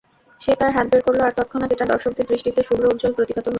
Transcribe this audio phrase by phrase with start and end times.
[0.41, 3.49] সে তার হাত বের করল আর তৎক্ষণাৎ এটা দর্শকদের দৃষ্টিতে শুভ্র উজ্জ্বল প্রতিভাত হল।